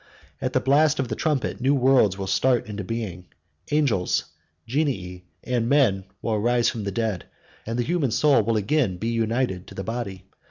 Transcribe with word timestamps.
At 0.41 0.53
the 0.53 0.59
blast 0.59 0.99
of 0.99 1.09
the 1.09 1.15
trumpet, 1.15 1.61
new 1.61 1.75
worlds 1.75 2.17
will 2.17 2.25
start 2.25 2.65
into 2.65 2.83
being: 2.83 3.25
angels, 3.69 4.23
genii, 4.65 5.25
and 5.43 5.69
men 5.69 6.05
will 6.23 6.33
arise 6.33 6.69
from 6.71 6.85
the 6.85 6.91
dead, 6.91 7.25
and 7.67 7.77
the 7.77 7.83
human 7.83 8.09
soul 8.09 8.41
will 8.41 8.57
again 8.57 8.97
be 8.97 9.09
united 9.09 9.67
to 9.67 9.75
the 9.75 9.83
body. 9.83 10.23